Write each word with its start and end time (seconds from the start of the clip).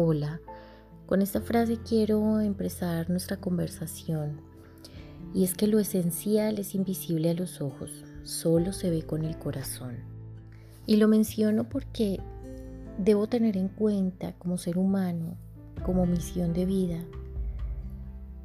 Hola, 0.00 0.40
con 1.06 1.22
esta 1.22 1.40
frase 1.40 1.76
quiero 1.78 2.38
empezar 2.38 3.10
nuestra 3.10 3.38
conversación 3.38 4.40
y 5.34 5.42
es 5.42 5.54
que 5.54 5.66
lo 5.66 5.80
esencial 5.80 6.60
es 6.60 6.76
invisible 6.76 7.30
a 7.30 7.34
los 7.34 7.60
ojos, 7.60 8.04
solo 8.22 8.72
se 8.72 8.90
ve 8.90 9.02
con 9.02 9.24
el 9.24 9.36
corazón. 9.38 9.96
Y 10.86 10.98
lo 10.98 11.08
menciono 11.08 11.68
porque 11.68 12.20
debo 12.96 13.26
tener 13.26 13.56
en 13.56 13.66
cuenta 13.66 14.34
como 14.38 14.56
ser 14.56 14.78
humano, 14.78 15.36
como 15.84 16.06
misión 16.06 16.52
de 16.52 16.64
vida, 16.64 17.04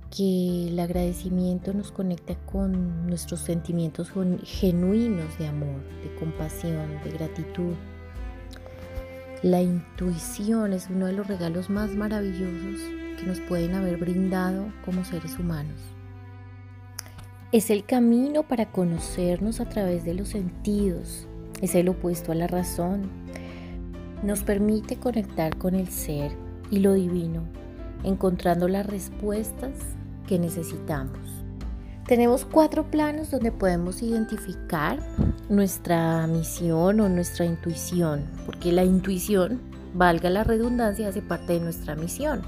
que 0.10 0.70
el 0.70 0.80
agradecimiento 0.80 1.72
nos 1.72 1.92
conecta 1.92 2.34
con 2.48 3.06
nuestros 3.06 3.42
sentimientos 3.42 4.12
genuinos 4.44 5.38
de 5.38 5.46
amor, 5.46 5.84
de 6.02 6.16
compasión, 6.16 7.00
de 7.04 7.12
gratitud 7.12 7.76
la 9.44 9.62
intuición 9.62 10.72
es 10.72 10.88
uno 10.90 11.08
de 11.08 11.12
los 11.12 11.28
regalos 11.28 11.70
más 11.70 11.94
maravillosos 11.94 12.80
que 13.20 13.26
nos 13.26 13.42
pueden 13.42 13.76
haber 13.76 13.98
brindado 13.98 14.72
como 14.86 15.04
seres 15.04 15.38
humanos. 15.38 15.76
Es 17.52 17.70
el 17.70 17.84
camino 17.84 18.44
para 18.44 18.72
conocernos 18.72 19.60
a 19.60 19.68
través 19.68 20.06
de 20.06 20.14
los 20.14 20.30
sentidos, 20.30 21.28
es 21.62 21.76
el 21.76 21.90
opuesto 21.90 22.32
a 22.32 22.36
la 22.36 22.48
razón. 22.48 23.02
Nos 24.24 24.44
permite 24.44 24.96
conectar 24.96 25.58
con 25.58 25.76
el 25.76 25.90
ser 25.90 26.32
y 26.72 26.80
lo 26.80 26.94
divino, 26.94 27.44
encontrando 28.06 28.70
las 28.70 28.86
respuestas 28.86 29.74
que 30.26 30.40
necesitamos. 30.40 31.43
Tenemos 32.14 32.46
cuatro 32.46 32.92
planos 32.92 33.32
donde 33.32 33.52
podemos 33.52 34.04
identificar 34.04 35.00
nuestra 35.50 36.28
misión 36.28 37.00
o 37.00 37.10
nuestra 37.10 37.44
intuición, 37.44 38.30
porque 38.46 38.72
la 38.72 38.84
intuición, 38.84 39.60
valga 39.96 40.30
la 40.30 40.44
redundancia, 40.44 41.08
hace 41.08 41.24
parte 41.24 41.54
de 41.54 41.62
nuestra 41.62 41.96
misión. 41.96 42.44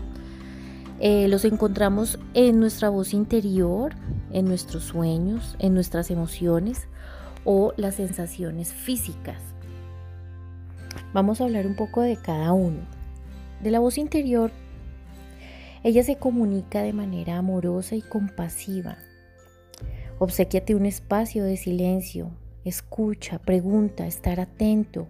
Eh, 1.00 1.28
los 1.30 1.46
encontramos 1.46 2.20
en 2.36 2.60
nuestra 2.60 2.90
voz 2.90 3.12
interior, 3.16 3.96
en 4.30 4.46
nuestros 4.46 4.84
sueños, 4.84 5.56
en 5.58 5.74
nuestras 5.74 6.12
emociones 6.12 6.88
o 7.44 7.74
las 7.76 7.96
sensaciones 7.96 8.72
físicas. 8.72 9.42
Vamos 11.12 11.42
a 11.42 11.46
hablar 11.46 11.66
un 11.66 11.76
poco 11.76 12.02
de 12.02 12.18
cada 12.18 12.54
uno. 12.54 12.82
De 13.64 13.72
la 13.72 13.80
voz 13.80 13.98
interior, 13.98 14.52
ella 15.82 16.04
se 16.04 16.18
comunica 16.18 16.84
de 16.84 16.94
manera 16.94 17.40
amorosa 17.40 17.96
y 17.96 18.04
compasiva 18.04 19.00
Obsequiate 20.18 20.76
un 20.76 20.86
espacio 20.86 21.44
de 21.44 21.58
silencio, 21.58 22.32
escucha, 22.64 23.38
pregunta, 23.38 24.08
estar 24.08 24.40
atento. 24.40 25.10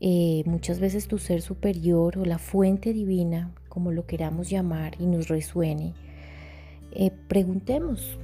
Eh, 0.00 0.44
muchas 0.46 0.80
veces 0.80 1.08
tu 1.08 1.18
ser 1.18 1.42
superior 1.42 2.16
o 2.16 2.24
la 2.24 2.38
fuente 2.38 2.94
divina, 2.94 3.54
como 3.68 3.92
lo 3.92 4.06
queramos 4.06 4.48
llamar 4.48 4.94
y 4.98 5.04
nos 5.04 5.28
resuene, 5.28 5.92
eh, 6.92 7.10
preguntemos, 7.28 8.18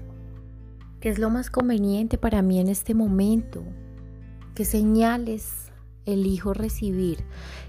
¿qué 1.00 1.10
es 1.10 1.18
lo 1.18 1.28
más 1.28 1.50
conveniente 1.50 2.16
para 2.16 2.40
mí 2.40 2.58
en 2.58 2.68
este 2.68 2.94
momento? 2.94 3.62
¿Qué 4.54 4.64
señales 4.64 5.70
elijo 6.06 6.54
recibir? 6.54 7.18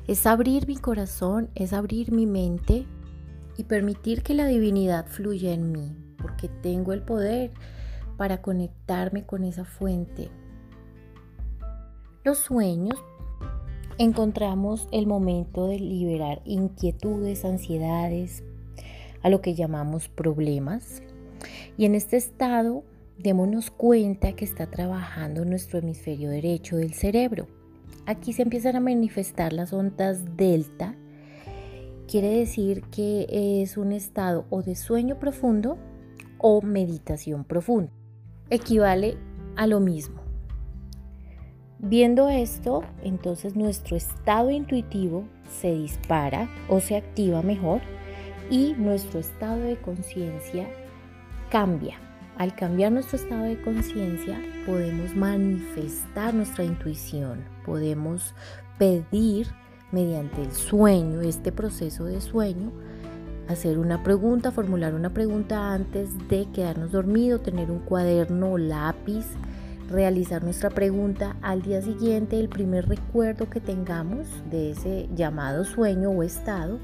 Es 0.08 0.26
abrir 0.26 0.68
mi 0.68 0.78
corazón, 0.78 1.50
es 1.54 1.74
abrir 1.74 2.14
mi 2.14 2.28
mente 2.28 2.86
y 3.58 3.66
permitir 3.66 4.24
que 4.24 4.36
la 4.36 4.48
divinidad 4.48 5.06
fluya 5.08 5.52
en 5.52 5.74
mí 5.74 6.07
porque 6.38 6.50
tengo 6.62 6.94
el 6.94 7.02
poder 7.02 7.50
para 8.16 8.44
conectarme 8.44 9.26
con 9.26 9.44
esa 9.44 9.66
fuente. 9.66 10.30
Los 12.24 12.38
sueños 12.38 12.94
encontramos 13.98 14.88
el 14.92 15.08
momento 15.08 15.68
de 15.68 15.80
liberar 15.80 16.42
inquietudes, 16.46 17.44
ansiedades, 17.44 18.44
a 19.24 19.30
lo 19.30 19.42
que 19.42 19.56
llamamos 19.56 20.10
problemas. 20.10 21.02
Y 21.76 21.86
en 21.86 21.96
este 21.96 22.18
estado, 22.18 22.84
démonos 23.18 23.72
cuenta 23.72 24.34
que 24.34 24.46
está 24.46 24.68
trabajando 24.68 25.44
nuestro 25.44 25.80
hemisferio 25.80 26.30
derecho 26.30 26.78
del 26.78 26.94
cerebro. 26.94 27.48
Aquí 28.06 28.32
se 28.32 28.44
empiezan 28.44 28.76
a 28.76 28.80
manifestar 28.80 29.54
las 29.54 29.74
ondas 29.74 30.38
delta. 30.38 30.96
Quiere 32.08 32.30
decir 32.30 32.84
que 32.92 33.26
es 33.64 33.76
un 33.76 33.92
estado 33.92 34.46
o 34.52 34.62
de 34.62 34.76
sueño 34.76 35.18
profundo 35.18 35.80
o 36.40 36.62
meditación 36.62 37.44
profunda. 37.44 37.92
Equivale 38.50 39.18
a 39.56 39.68
lo 39.68 39.80
mismo. 39.80 40.22
Viendo 41.80 42.30
esto, 42.30 42.84
entonces 43.04 43.56
nuestro 43.56 43.96
estado 43.96 44.50
intuitivo 44.50 45.26
se 45.60 45.74
dispara 45.74 46.50
o 46.70 46.80
se 46.80 46.96
activa 46.96 47.42
mejor 47.44 47.82
y 48.50 48.74
nuestro 48.78 49.20
estado 49.20 49.60
de 49.60 49.78
conciencia 49.78 50.68
cambia. 51.52 52.00
Al 52.38 52.56
cambiar 52.56 52.92
nuestro 52.92 53.18
estado 53.18 53.44
de 53.44 53.62
conciencia 53.62 54.40
podemos 54.66 55.16
manifestar 55.16 56.34
nuestra 56.34 56.64
intuición, 56.64 57.44
podemos 57.66 58.34
pedir 58.78 59.48
mediante 59.92 60.42
el 60.42 60.52
sueño, 60.52 61.22
este 61.22 61.52
proceso 61.52 62.06
de 62.06 62.22
sueño, 62.22 62.72
hacer 63.48 63.80
una 63.80 64.04
pregunta, 64.04 64.52
formular 64.52 64.94
una 64.94 65.10
pregunta 65.10 65.74
antes 65.74 66.10
de 66.28 66.48
quedarnos 66.54 66.92
dormidos, 66.92 67.44
tener 67.44 67.72
un 67.72 67.80
cuaderno 67.80 68.54
o 68.54 68.58
lápiz, 68.58 69.26
realizar 69.90 70.44
nuestra 70.44 70.70
pregunta 70.70 71.38
al 71.42 71.62
día 71.62 71.82
siguiente, 71.82 72.40
el 72.40 72.50
primer 72.50 72.88
recuerdo 72.88 73.50
que 73.50 73.62
tengamos 73.62 74.28
de 74.52 74.72
ese 74.72 75.10
llamado 75.16 75.64
sueño 75.64 76.12
o 76.12 76.24
estado, 76.24 76.80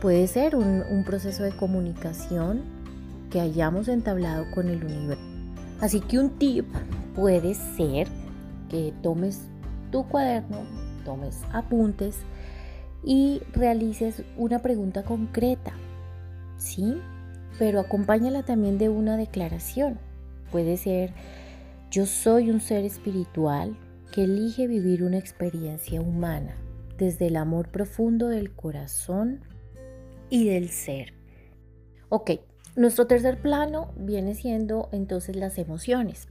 puede 0.00 0.26
ser 0.26 0.56
un 0.56 1.04
proceso 1.04 1.42
de 1.42 1.52
comunicación 1.52 2.62
que 3.30 3.40
hayamos 3.40 3.88
entablado 3.88 4.44
con 4.54 4.68
el 4.68 4.84
universo. 4.84 5.22
Así 5.80 6.00
que 6.00 6.18
un 6.18 6.30
tip 6.30 6.66
puede 7.14 7.54
ser 7.54 8.08
que 8.68 8.92
tomes 9.02 9.42
tu 9.90 10.06
cuaderno, 10.06 10.58
tomes 11.04 11.38
apuntes, 11.52 12.16
y 13.02 13.42
realices 13.52 14.22
una 14.36 14.60
pregunta 14.60 15.04
concreta, 15.04 15.72
¿sí? 16.56 16.98
Pero 17.58 17.80
acompáñala 17.80 18.42
también 18.42 18.78
de 18.78 18.88
una 18.88 19.16
declaración. 19.16 19.98
Puede 20.50 20.76
ser, 20.76 21.12
yo 21.90 22.06
soy 22.06 22.50
un 22.50 22.60
ser 22.60 22.84
espiritual 22.84 23.76
que 24.12 24.24
elige 24.24 24.66
vivir 24.66 25.02
una 25.02 25.18
experiencia 25.18 26.00
humana 26.00 26.56
desde 26.98 27.28
el 27.28 27.36
amor 27.36 27.68
profundo 27.70 28.28
del 28.28 28.52
corazón 28.52 29.40
y 30.28 30.48
del 30.48 30.68
ser. 30.68 31.14
Ok, 32.08 32.32
nuestro 32.76 33.06
tercer 33.06 33.40
plano 33.40 33.92
viene 33.96 34.34
siendo 34.34 34.88
entonces 34.92 35.36
las 35.36 35.58
emociones. 35.58 36.28